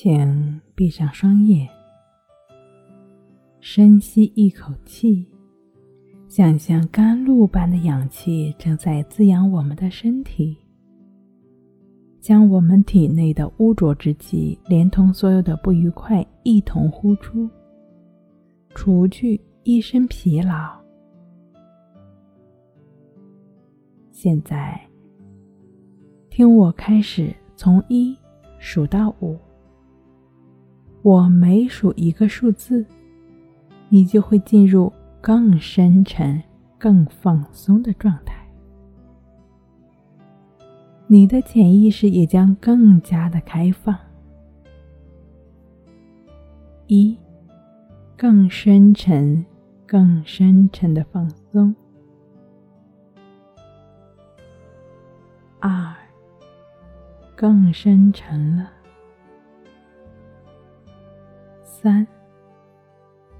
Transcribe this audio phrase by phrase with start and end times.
[0.00, 1.68] 请闭上双眼，
[3.58, 5.26] 深吸一口气，
[6.28, 10.56] 想象甘露般的氧气正在滋养我们的身体，
[12.20, 17.50] 将我们体内的污浊之气，连同所有的不愉快一同呼出，
[18.76, 20.80] 除去一身疲劳。
[24.12, 24.80] 现在，
[26.30, 28.16] 听我开始从一
[28.60, 29.36] 数到五。
[31.02, 32.84] 我每数一个数字，
[33.88, 36.42] 你就会进入更深沉、
[36.76, 38.34] 更放松的状态。
[41.06, 43.96] 你的潜意识也将更加的开放。
[46.86, 47.16] 一，
[48.16, 49.44] 更深沉、
[49.86, 51.74] 更深沉的放松。
[55.60, 55.94] 二，
[57.34, 58.70] 更深沉了。
[61.80, 62.04] 三，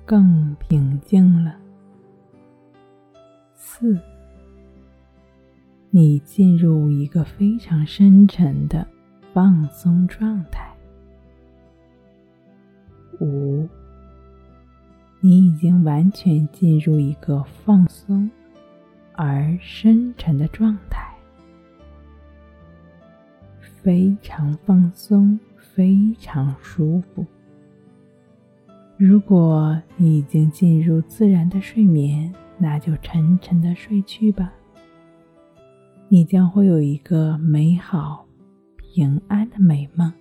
[0.04, 1.56] 更平静了。
[3.56, 3.98] 四，
[5.90, 8.86] 你进入一个非常深沉的
[9.32, 10.72] 放松状态。
[13.18, 13.68] 五，
[15.18, 18.30] 你已经完全进入一个放松
[19.14, 21.12] 而深沉的状态，
[23.82, 27.26] 非常放松，非常舒服。
[28.98, 34.52] 如果你已经进入自然的睡眠，那就沉沉的睡去吧。
[36.08, 38.26] 你将会有一个美好、
[38.76, 40.12] 平安的美梦。